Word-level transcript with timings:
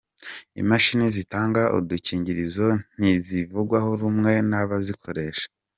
Imashini 0.61 1.05
zitanga 1.15 1.61
udukingirizo 1.77 2.67
ntizivugwaho 2.97 3.89
rumwe 4.01 4.33
n’abazikoresha 4.49 5.45